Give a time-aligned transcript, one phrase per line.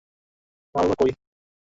[0.75, 1.11] মা বাবা কই?